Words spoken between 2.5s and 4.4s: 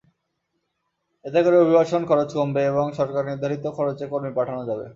এবং সরকারনির্ধারিত খরচে কর্মী